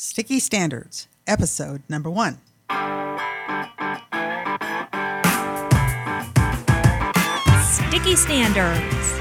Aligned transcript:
Sticky 0.00 0.38
Standards, 0.38 1.08
episode 1.26 1.82
number 1.88 2.08
one. 2.08 2.38
Sticky 7.64 8.14
Standards. 8.14 9.18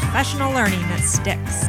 Professional 0.00 0.52
learning 0.52 0.78
that 0.82 1.00
sticks. 1.02 1.66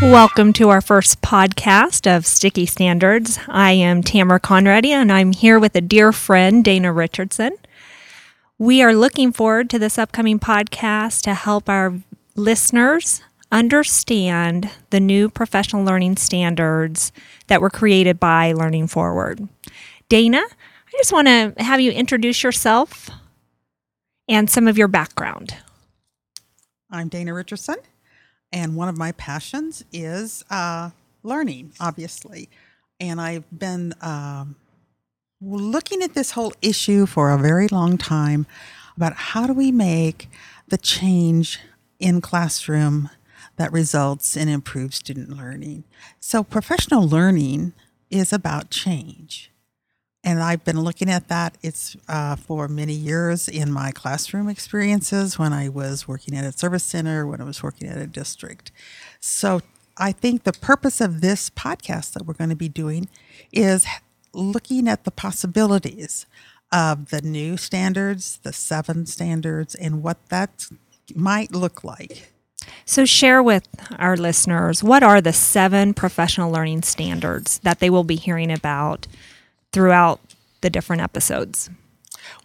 Welcome 0.00 0.52
to 0.52 0.68
our 0.68 0.80
first 0.80 1.20
podcast 1.20 2.06
of 2.16 2.28
Sticky 2.28 2.66
Standards. 2.66 3.40
I 3.48 3.72
am 3.72 4.04
Tamara 4.04 4.38
Conradi 4.38 4.90
and 4.90 5.10
I'm 5.10 5.32
here 5.32 5.58
with 5.58 5.74
a 5.74 5.80
dear 5.80 6.12
friend, 6.12 6.64
Dana 6.64 6.92
Richardson. 6.92 7.56
We 8.58 8.80
are 8.80 8.94
looking 8.94 9.32
forward 9.32 9.68
to 9.68 9.78
this 9.78 9.98
upcoming 9.98 10.40
podcast 10.40 11.20
to 11.22 11.34
help 11.34 11.68
our 11.68 11.92
listeners 12.36 13.20
understand 13.52 14.70
the 14.88 14.98
new 14.98 15.28
professional 15.28 15.84
learning 15.84 16.16
standards 16.16 17.12
that 17.48 17.60
were 17.60 17.68
created 17.68 18.18
by 18.18 18.52
Learning 18.52 18.86
Forward. 18.86 19.46
Dana, 20.08 20.38
I 20.40 20.90
just 20.96 21.12
want 21.12 21.28
to 21.28 21.52
have 21.58 21.82
you 21.82 21.92
introduce 21.92 22.42
yourself 22.42 23.10
and 24.26 24.48
some 24.48 24.66
of 24.68 24.78
your 24.78 24.88
background. 24.88 25.54
I'm 26.90 27.08
Dana 27.08 27.34
Richardson, 27.34 27.76
and 28.52 28.74
one 28.74 28.88
of 28.88 28.96
my 28.96 29.12
passions 29.12 29.84
is 29.92 30.42
uh, 30.48 30.90
learning, 31.22 31.72
obviously. 31.78 32.48
And 33.00 33.20
I've 33.20 33.44
been 33.56 33.92
um, 34.00 34.56
looking 35.40 36.02
at 36.02 36.14
this 36.14 36.32
whole 36.32 36.52
issue 36.62 37.06
for 37.06 37.30
a 37.30 37.38
very 37.38 37.68
long 37.68 37.98
time 37.98 38.46
about 38.96 39.14
how 39.14 39.46
do 39.46 39.52
we 39.52 39.70
make 39.70 40.28
the 40.68 40.78
change 40.78 41.60
in 41.98 42.20
classroom 42.20 43.10
that 43.56 43.72
results 43.72 44.36
in 44.36 44.48
improved 44.48 44.94
student 44.94 45.30
learning. 45.30 45.84
So, 46.20 46.42
professional 46.42 47.06
learning 47.06 47.72
is 48.10 48.32
about 48.32 48.70
change. 48.70 49.50
And 50.22 50.42
I've 50.42 50.64
been 50.64 50.80
looking 50.80 51.08
at 51.08 51.28
that. 51.28 51.56
It's 51.62 51.96
uh, 52.08 52.34
for 52.34 52.66
many 52.66 52.92
years 52.92 53.48
in 53.48 53.70
my 53.70 53.92
classroom 53.92 54.48
experiences 54.48 55.38
when 55.38 55.52
I 55.52 55.68
was 55.68 56.08
working 56.08 56.36
at 56.36 56.44
a 56.44 56.50
service 56.50 56.82
center, 56.82 57.26
when 57.26 57.40
I 57.40 57.44
was 57.44 57.62
working 57.62 57.88
at 57.88 57.96
a 57.96 58.08
district. 58.08 58.72
So 59.20 59.60
I 59.96 60.10
think 60.10 60.42
the 60.42 60.52
purpose 60.52 61.00
of 61.00 61.20
this 61.20 61.48
podcast 61.48 62.12
that 62.14 62.26
we're 62.26 62.34
going 62.34 62.50
to 62.50 62.56
be 62.56 62.68
doing 62.68 63.08
is 63.52 63.86
looking 64.36 64.88
at 64.88 65.04
the 65.04 65.10
possibilities 65.10 66.26
of 66.72 67.10
the 67.10 67.22
new 67.22 67.56
standards, 67.56 68.38
the 68.42 68.52
seven 68.52 69.06
standards, 69.06 69.74
and 69.74 70.02
what 70.02 70.28
that 70.28 70.68
might 71.14 71.52
look 71.52 71.84
like. 71.84 72.32
So, 72.84 73.04
share 73.04 73.42
with 73.42 73.68
our 73.98 74.16
listeners 74.16 74.82
what 74.82 75.02
are 75.02 75.20
the 75.20 75.32
seven 75.32 75.94
professional 75.94 76.50
learning 76.50 76.82
standards 76.82 77.60
that 77.60 77.78
they 77.78 77.90
will 77.90 78.04
be 78.04 78.16
hearing 78.16 78.50
about 78.50 79.06
throughout 79.72 80.20
the 80.60 80.70
different 80.70 81.02
episodes? 81.02 81.70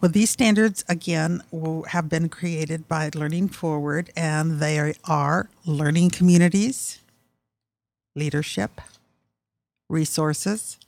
Well, 0.00 0.10
these 0.10 0.30
standards, 0.30 0.84
again, 0.88 1.42
will 1.50 1.84
have 1.84 2.08
been 2.08 2.28
created 2.28 2.86
by 2.88 3.10
Learning 3.14 3.48
Forward, 3.48 4.10
and 4.16 4.60
they 4.60 4.94
are 5.04 5.48
learning 5.64 6.10
communities, 6.10 7.00
leadership, 8.14 8.80
resources, 9.88 10.78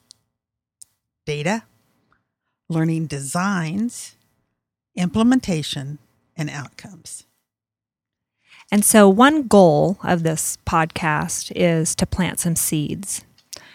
data, 1.25 1.65
learning 2.69 3.07
designs, 3.07 4.17
implementation, 4.97 5.99
and 6.37 6.51
outcomes. 6.51 7.25
And 8.71 8.85
so, 8.85 9.09
one 9.09 9.47
goal 9.47 9.99
of 10.03 10.23
this 10.23 10.59
podcast 10.67 11.53
is 11.55 11.95
to 11.97 12.07
plant 12.07 12.41
some 12.41 12.57
seeds, 12.57 13.25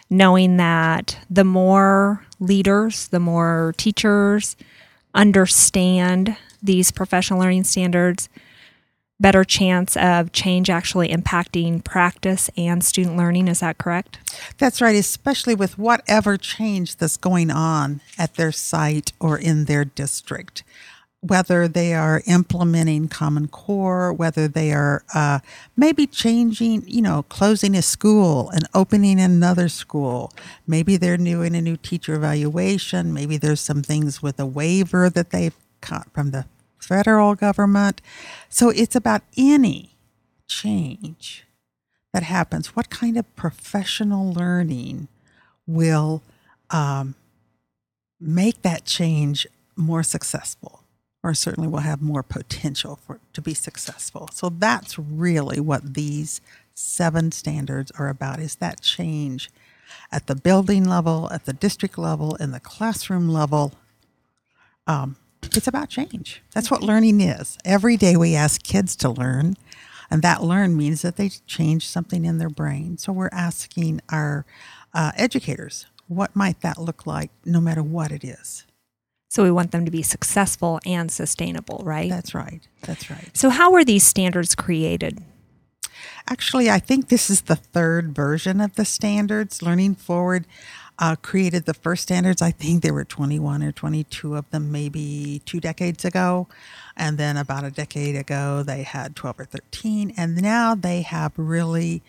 knowing 0.09 0.57
that 0.57 1.19
the 1.29 1.44
more 1.44 2.25
leaders, 2.40 3.07
the 3.07 3.19
more 3.19 3.73
teachers 3.78 4.56
understand 5.13 6.35
these 6.62 6.91
professional 6.91 7.40
learning 7.40 7.63
standards, 7.63 8.29
better 9.19 9.44
chance 9.44 9.97
of 9.97 10.31
change 10.31 10.69
actually 10.69 11.09
impacting 11.09 11.84
practice 11.84 12.50
and 12.56 12.84
student 12.84 13.18
learning. 13.18 13.47
Is 13.47 13.59
that 13.59 13.78
correct? 13.78 14.19
That's 14.57 14.81
right, 14.81 14.96
especially 14.96 15.56
with 15.56 15.78
whatever 15.78 16.38
change 16.38 16.97
that's 16.97 17.18
going 17.18 17.52
on 17.52 18.02
at 18.18 18.35
their 18.35 18.52
site 18.52 19.12
or 19.19 19.38
in 19.38 19.66
their 19.66 19.85
district. 19.85 20.63
Whether 21.22 21.68
they 21.68 21.94
are 21.94 22.22
implementing 22.28 23.09
Common 23.09 23.50
Core, 23.50 24.13
whether 24.13 24.47
they 24.47 24.72
are 24.72 25.03
uh, 25.13 25.40
maybe 25.75 26.08
changing, 26.08 26.85
you 26.88 27.02
know, 27.02 27.24
closing 27.24 27.75
a 27.75 27.81
school 27.81 28.50
and 28.52 28.66
opening 28.74 29.19
another 29.19 29.68
school. 29.68 30.31
Maybe 30.66 30.96
they're 30.96 31.18
doing 31.18 31.56
a 31.56 31.62
new 31.62 31.75
teacher 31.75 32.13
evaluation. 32.16 33.13
Maybe 33.13 33.35
there's 33.35 33.59
some 33.59 33.84
things 33.84 34.24
with 34.24 34.40
a 34.40 34.46
waiver 34.46 35.09
that 35.09 35.31
they've 35.31 35.53
from 36.13 36.31
the 36.31 36.46
federal 36.79 37.35
government. 37.35 38.01
So 38.50 38.69
it's 38.69 38.95
about 38.95 39.22
any 39.38 39.91
change 40.47 41.45
that 42.13 42.23
happens. 42.23 42.75
What 42.75 42.90
kind 42.90 43.17
of 43.17 43.35
professional 43.35 44.34
learning 44.34 45.07
will 45.67 46.22
um, 46.72 47.16
make 48.19 48.62
that 48.63 48.85
change 48.85 49.45
more 49.75 50.03
successful? 50.03 50.84
Or 51.22 51.34
certainly 51.34 51.67
will 51.67 51.79
have 51.79 52.01
more 52.01 52.23
potential 52.23 52.97
for 53.06 53.19
to 53.34 53.41
be 53.41 53.53
successful. 53.53 54.29
So 54.31 54.47
that's 54.50 54.97
really 54.97 55.59
what 55.59 55.94
these 55.94 56.40
seven 56.73 57.34
standards 57.34 57.91
are 58.00 58.07
about 58.07 58.40
is 58.40 58.56
that 58.56 58.79
change 58.79 59.50
at 60.13 60.28
the 60.28 60.35
building 60.35 60.85
level, 60.85 61.29
at 61.29 61.44
the 61.44 61.51
district 61.51 61.97
level, 61.97 62.35
in 62.35 62.51
the 62.51 62.59
classroom 62.61 63.28
level. 63.28 63.73
Um, 64.88 65.17
it's 65.57 65.67
about 65.67 65.89
change. 65.89 66.41
That's 66.53 66.69
what 66.71 66.83
learning 66.83 67.21
is. 67.21 67.57
Every 67.65 67.97
day 67.97 68.15
we 68.15 68.35
ask 68.35 68.63
kids 68.63 68.95
to 68.97 69.09
learn, 69.09 69.55
and 70.09 70.21
that 70.21 70.43
learn 70.43 70.75
means 70.75 71.01
that 71.01 71.15
they 71.15 71.29
change 71.29 71.87
something 71.87 72.25
in 72.25 72.37
their 72.37 72.49
brain. 72.49 72.97
So 72.97 73.11
we're 73.11 73.29
asking 73.31 74.01
our 74.09 74.45
uh, 74.93 75.11
educators, 75.15 75.85
what 76.07 76.35
might 76.35 76.61
that 76.61 76.77
look 76.77 77.05
like 77.05 77.31
no 77.45 77.61
matter 77.61 77.83
what 77.83 78.11
it 78.11 78.23
is? 78.23 78.65
So 79.29 79.43
we 79.43 79.51
want 79.51 79.71
them 79.71 79.85
to 79.85 79.91
be 79.91 80.01
successful 80.01 80.79
and 80.85 81.11
sustainable, 81.11 81.83
right? 81.85 82.09
That's 82.09 82.33
right. 82.33 82.67
That's 82.81 83.11
right. 83.11 83.29
So, 83.37 83.51
how 83.51 83.71
were 83.71 83.85
these 83.85 84.03
standards 84.03 84.55
created? 84.55 85.23
Actually, 86.27 86.69
I 86.69 86.79
think 86.79 87.09
this 87.09 87.29
is 87.29 87.41
the 87.41 87.55
third 87.55 88.16
version 88.16 88.59
of 88.59 88.75
the 88.75 88.85
standards. 88.85 89.61
Learning 89.61 89.93
Forward 89.93 90.47
uh, 90.99 91.15
created 91.15 91.65
the 91.65 91.73
first 91.73 92.03
standards. 92.03 92.41
I 92.41 92.51
think 92.51 92.83
there 92.83 92.93
were 92.93 93.05
21 93.05 93.63
or 93.63 93.71
22 93.71 94.35
of 94.35 94.49
them, 94.51 94.71
maybe 94.71 95.41
two 95.45 95.61
decades 95.61 96.03
ago. 96.03 96.47
And 96.97 97.17
then 97.17 97.37
about 97.37 97.63
a 97.63 97.71
decade 97.71 98.17
ago, 98.17 98.61
they 98.63 98.83
had 98.83 99.15
12 99.15 99.39
or 99.39 99.45
13. 99.45 100.13
And 100.17 100.41
now 100.41 100.75
they 100.75 101.01
have 101.01 101.31
really 101.37 102.03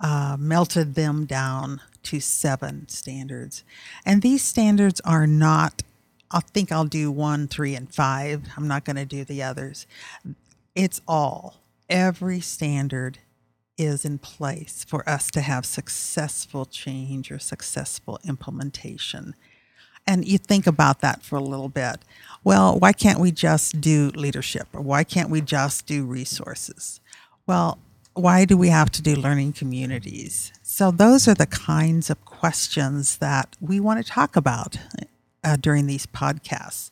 uh, 0.00 0.38
melted 0.40 0.94
them 0.94 1.26
down 1.26 1.82
to 2.04 2.18
seven 2.18 2.88
standards. 2.88 3.62
And 4.06 4.22
these 4.22 4.42
standards 4.42 5.02
are 5.04 5.26
not, 5.26 5.82
I 6.30 6.40
think 6.40 6.72
I'll 6.72 6.86
do 6.86 7.12
one, 7.12 7.46
three, 7.46 7.74
and 7.74 7.94
five. 7.94 8.48
I'm 8.56 8.66
not 8.66 8.86
going 8.86 8.96
to 8.96 9.04
do 9.04 9.22
the 9.22 9.42
others. 9.42 9.86
It's 10.74 11.02
all, 11.06 11.56
every 11.90 12.40
standard 12.40 13.18
is 13.80 14.04
in 14.04 14.18
place 14.18 14.84
for 14.86 15.08
us 15.08 15.30
to 15.30 15.40
have 15.40 15.64
successful 15.64 16.66
change 16.66 17.32
or 17.32 17.38
successful 17.38 18.20
implementation. 18.24 19.34
And 20.06 20.28
you 20.28 20.36
think 20.36 20.66
about 20.66 21.00
that 21.00 21.22
for 21.22 21.36
a 21.36 21.42
little 21.42 21.70
bit. 21.70 21.96
Well, 22.44 22.78
why 22.78 22.92
can't 22.92 23.18
we 23.18 23.32
just 23.32 23.80
do 23.80 24.10
leadership 24.14 24.68
or 24.74 24.82
why 24.82 25.02
can't 25.02 25.30
we 25.30 25.40
just 25.40 25.86
do 25.86 26.04
resources? 26.04 27.00
Well, 27.46 27.78
why 28.12 28.44
do 28.44 28.54
we 28.56 28.68
have 28.68 28.90
to 28.90 29.02
do 29.02 29.14
learning 29.14 29.54
communities? 29.54 30.52
So, 30.62 30.90
those 30.90 31.26
are 31.26 31.34
the 31.34 31.46
kinds 31.46 32.10
of 32.10 32.22
questions 32.26 33.16
that 33.18 33.56
we 33.60 33.80
want 33.80 34.04
to 34.04 34.12
talk 34.12 34.36
about 34.36 34.76
uh, 35.42 35.56
during 35.56 35.86
these 35.86 36.06
podcasts. 36.06 36.90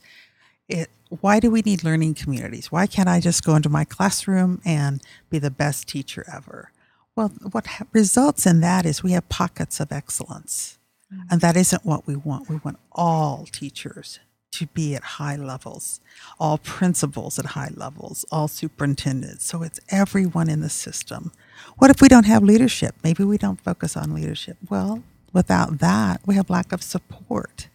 It, 0.69 0.89
why 1.21 1.39
do 1.41 1.51
we 1.51 1.61
need 1.61 1.85
learning 1.85 2.15
communities? 2.15 2.73
Why 2.73 2.87
can't 2.87 3.09
I 3.09 3.21
just 3.21 3.45
go 3.45 3.57
into 3.57 3.69
my 3.69 3.85
classroom 3.85 4.63
and 4.65 5.03
be 5.29 5.39
the 5.39 5.51
best 5.51 5.87
teacher 5.89 6.25
ever? 6.33 6.71
Well, 7.19 7.33
what 7.51 7.67
ha- 7.67 7.87
results 7.93 8.47
in 8.47 8.61
that 8.61 8.87
is 8.87 9.03
we 9.03 9.11
have 9.11 9.29
pockets 9.29 9.81
of 9.81 9.91
excellence. 9.91 10.79
Mm-hmm. 11.13 11.23
And 11.33 11.41
that 11.41 11.57
isn't 11.57 11.85
what 11.85 12.07
we 12.07 12.15
want. 12.15 12.49
We 12.49 12.61
want 12.63 12.79
all 12.93 13.45
teachers 13.51 14.21
to 14.53 14.67
be 14.67 14.95
at 14.95 15.03
high 15.03 15.35
levels, 15.35 16.01
all 16.39 16.59
principals 16.59 17.37
at 17.37 17.47
high 17.47 17.73
levels, 17.75 18.25
all 18.31 18.47
superintendents. 18.47 19.45
So 19.47 19.65
it's 19.65 19.81
everyone 19.89 20.49
in 20.49 20.61
the 20.61 20.69
system. 20.69 21.33
What 21.79 21.91
if 21.91 22.01
we 22.01 22.07
don't 22.07 22.27
have 22.27 22.45
leadership? 22.45 22.95
Maybe 23.03 23.25
we 23.25 23.37
don't 23.37 23.61
focus 23.61 23.97
on 23.97 24.15
leadership. 24.15 24.57
Well, 24.71 25.03
without 25.33 25.81
that, 25.81 26.21
we 26.25 26.37
have 26.37 26.49
lack 26.49 26.71
of 26.73 26.85
support 26.85 27.67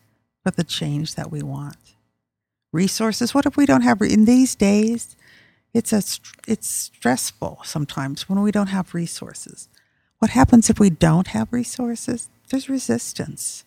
for 0.42 0.52
the 0.52 0.64
change 0.64 1.16
that 1.16 1.30
we 1.30 1.44
want. 1.44 1.96
Resources, 2.72 3.34
what 3.34 3.46
if 3.46 3.58
we 3.58 3.66
don't 3.66 3.82
have, 3.82 4.02
in 4.02 4.24
these 4.24 4.56
days, 4.56 5.18
It's 5.74 5.92
a 5.92 6.04
it's 6.48 6.68
stressful 6.68 7.62
sometimes 7.64 8.30
when 8.30 8.42
we 8.42 8.52
don't 8.52 8.68
have 8.68 8.94
resources. 8.94 9.70
What 10.20 10.32
happens 10.32 10.70
if 10.70 10.80
we 10.80 10.90
don't 10.90 11.28
have 11.28 11.52
resources? 11.52 12.30
There's 12.50 12.70
resistance. 12.70 13.66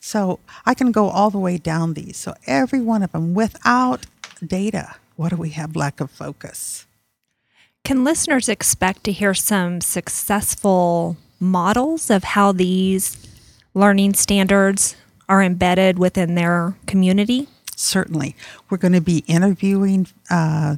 So 0.00 0.38
I 0.64 0.74
can 0.74 0.92
go 0.92 1.08
all 1.08 1.30
the 1.30 1.38
way 1.38 1.58
down 1.58 1.94
these. 1.94 2.16
So 2.16 2.34
every 2.46 2.80
one 2.80 3.02
of 3.02 3.12
them 3.12 3.34
without 3.34 4.06
data, 4.44 4.96
what 5.16 5.30
do 5.30 5.36
we 5.36 5.50
have? 5.50 5.74
Lack 5.74 6.00
of 6.00 6.10
focus. 6.10 6.86
Can 7.84 8.04
listeners 8.04 8.48
expect 8.48 9.04
to 9.04 9.12
hear 9.12 9.34
some 9.34 9.80
successful 9.80 11.16
models 11.40 12.10
of 12.10 12.24
how 12.24 12.52
these 12.52 13.16
learning 13.74 14.14
standards 14.14 14.96
are 15.28 15.42
embedded 15.42 15.98
within 15.98 16.36
their 16.36 16.76
community? 16.86 17.48
Certainly. 17.74 18.36
We're 18.70 18.78
going 18.78 18.94
to 18.94 19.00
be 19.00 19.24
interviewing 19.26 20.06
uh, 20.30 20.76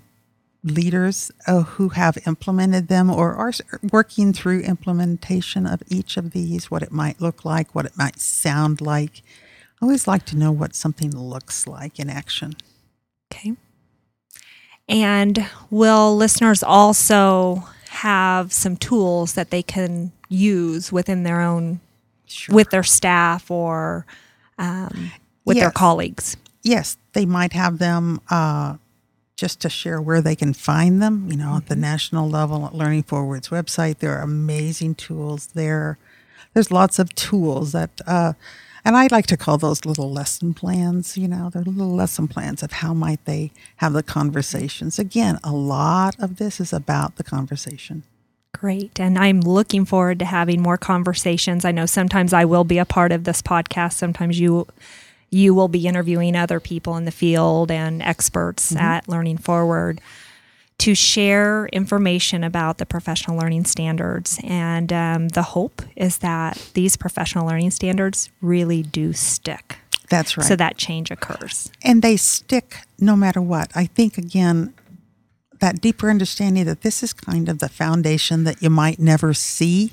leaders 0.68 1.30
uh, 1.46 1.62
who 1.62 1.90
have 1.90 2.18
implemented 2.26 2.88
them 2.88 3.10
or 3.10 3.34
are 3.34 3.52
working 3.92 4.32
through 4.32 4.60
implementation 4.60 5.66
of 5.66 5.82
each 5.88 6.16
of 6.16 6.32
these, 6.32 6.70
what 6.70 6.82
it 6.82 6.92
might 6.92 7.20
look 7.20 7.44
like, 7.44 7.74
what 7.74 7.86
it 7.86 7.96
might 7.96 8.20
sound 8.20 8.80
like. 8.80 9.22
I 9.80 9.84
always 9.84 10.06
like 10.08 10.24
to 10.26 10.36
know 10.36 10.52
what 10.52 10.74
something 10.74 11.16
looks 11.16 11.66
like 11.66 11.98
in 11.98 12.10
action. 12.10 12.54
Okay. 13.32 13.54
And 14.88 15.46
will 15.70 16.16
listeners 16.16 16.62
also 16.62 17.64
have 17.90 18.52
some 18.52 18.76
tools 18.76 19.34
that 19.34 19.50
they 19.50 19.62
can 19.62 20.12
use 20.28 20.90
within 20.92 21.22
their 21.22 21.40
own, 21.40 21.80
Sure. 22.26 22.54
with 22.54 22.70
their 22.70 22.82
staff 22.82 23.50
or 23.50 24.04
um, 24.58 25.12
with 25.44 25.56
their 25.58 25.70
colleagues? 25.70 26.36
yes, 26.62 26.98
they 27.14 27.24
might 27.24 27.52
have 27.54 27.78
them 27.78 28.20
uh, 28.28 28.76
just 29.38 29.60
to 29.60 29.70
share 29.70 30.02
where 30.02 30.20
they 30.20 30.34
can 30.34 30.52
find 30.52 31.00
them. 31.00 31.28
You 31.30 31.36
know, 31.36 31.56
at 31.56 31.68
the 31.68 31.76
national 31.76 32.28
level, 32.28 32.66
at 32.66 32.74
Learning 32.74 33.04
Forward's 33.04 33.48
website, 33.48 33.98
there 33.98 34.18
are 34.18 34.22
amazing 34.22 34.96
tools 34.96 35.46
there. 35.54 35.96
There's 36.52 36.72
lots 36.72 36.98
of 36.98 37.14
tools 37.14 37.70
that, 37.70 38.00
uh, 38.04 38.32
and 38.84 38.96
I 38.96 39.06
like 39.12 39.26
to 39.28 39.36
call 39.36 39.56
those 39.56 39.84
little 39.84 40.12
lesson 40.12 40.54
plans. 40.54 41.16
You 41.16 41.28
know, 41.28 41.50
they're 41.50 41.62
little 41.62 41.94
lesson 41.94 42.26
plans 42.26 42.64
of 42.64 42.72
how 42.72 42.92
might 42.92 43.24
they 43.26 43.52
have 43.76 43.92
the 43.92 44.02
conversations. 44.02 44.98
Again, 44.98 45.38
a 45.44 45.52
lot 45.52 46.16
of 46.18 46.36
this 46.38 46.58
is 46.58 46.72
about 46.72 47.14
the 47.14 47.24
conversation. 47.24 48.02
Great. 48.52 48.98
And 48.98 49.16
I'm 49.18 49.40
looking 49.40 49.84
forward 49.84 50.18
to 50.18 50.24
having 50.24 50.60
more 50.60 50.78
conversations. 50.78 51.64
I 51.64 51.70
know 51.70 51.86
sometimes 51.86 52.32
I 52.32 52.44
will 52.44 52.64
be 52.64 52.78
a 52.78 52.84
part 52.84 53.12
of 53.12 53.22
this 53.22 53.40
podcast. 53.40 53.92
Sometimes 53.92 54.40
you 54.40 54.66
you 55.30 55.54
will 55.54 55.68
be 55.68 55.86
interviewing 55.86 56.36
other 56.36 56.60
people 56.60 56.96
in 56.96 57.04
the 57.04 57.10
field 57.10 57.70
and 57.70 58.02
experts 58.02 58.74
at 58.76 59.08
Learning 59.08 59.38
Forward 59.38 60.00
to 60.78 60.94
share 60.94 61.66
information 61.72 62.44
about 62.44 62.78
the 62.78 62.86
professional 62.86 63.36
learning 63.36 63.64
standards. 63.64 64.38
And 64.44 64.92
um, 64.92 65.28
the 65.28 65.42
hope 65.42 65.82
is 65.96 66.18
that 66.18 66.70
these 66.74 66.96
professional 66.96 67.46
learning 67.46 67.72
standards 67.72 68.30
really 68.40 68.82
do 68.82 69.12
stick. 69.12 69.78
That's 70.08 70.36
right. 70.38 70.46
So 70.46 70.56
that 70.56 70.78
change 70.78 71.10
occurs. 71.10 71.70
and 71.82 72.00
they 72.00 72.16
stick 72.16 72.78
no 72.98 73.16
matter 73.16 73.42
what. 73.42 73.70
I 73.74 73.86
think 73.86 74.16
again 74.16 74.72
that 75.60 75.80
deeper 75.80 76.08
understanding 76.08 76.64
that 76.66 76.82
this 76.82 77.02
is 77.02 77.12
kind 77.12 77.48
of 77.48 77.58
the 77.58 77.68
foundation 77.68 78.44
that 78.44 78.62
you 78.62 78.70
might 78.70 78.98
never 79.00 79.34
see 79.34 79.92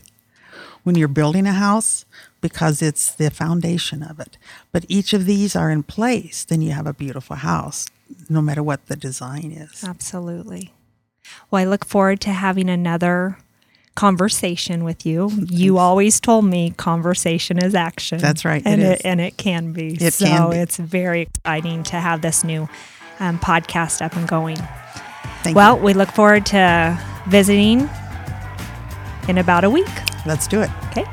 when 0.83 0.95
you're 0.95 1.07
building 1.07 1.47
a 1.47 1.53
house 1.53 2.05
because 2.49 2.81
it's 2.83 3.11
the 3.15 3.31
foundation 3.31 4.03
of 4.03 4.19
it. 4.19 4.37
But 4.71 4.85
each 4.87 5.13
of 5.13 5.25
these 5.25 5.55
are 5.55 5.71
in 5.71 5.81
place, 5.81 6.45
then 6.45 6.61
you 6.61 6.73
have 6.73 6.85
a 6.85 6.93
beautiful 6.93 7.37
house 7.37 7.87
no 8.29 8.39
matter 8.39 8.61
what 8.61 8.85
the 8.85 8.95
design 8.95 9.51
is. 9.51 9.83
Absolutely. 9.83 10.71
Well, 11.49 11.63
I 11.63 11.65
look 11.65 11.85
forward 11.85 12.21
to 12.21 12.29
having 12.29 12.69
another 12.69 13.39
conversation 13.95 14.83
with 14.83 15.07
you. 15.07 15.31
You 15.49 15.79
always 15.79 16.19
told 16.19 16.45
me 16.45 16.69
conversation 16.77 17.57
is 17.57 17.73
action. 17.73 18.19
That's 18.19 18.45
right, 18.45 18.61
it 18.61 18.67
and 18.67 19.05
and 19.05 19.21
it 19.21 19.37
can 19.37 19.73
be. 19.73 19.97
It 19.99 20.13
so 20.13 20.25
can 20.27 20.49
be. 20.51 20.57
it's 20.57 20.77
very 20.77 21.21
exciting 21.21 21.81
to 21.83 21.95
have 21.95 22.21
this 22.21 22.43
new 22.43 22.69
um, 23.19 23.39
podcast 23.39 24.05
up 24.05 24.15
and 24.15 24.27
going. 24.27 24.57
Thank 25.41 25.55
well, 25.55 25.77
you. 25.77 25.83
we 25.83 25.93
look 25.95 26.11
forward 26.11 26.45
to 26.47 26.99
visiting 27.27 27.89
in 29.27 29.39
about 29.39 29.63
a 29.63 29.69
week. 29.71 29.87
Let's 30.27 30.47
do 30.47 30.61
it. 30.61 30.69
Okay. 30.91 31.05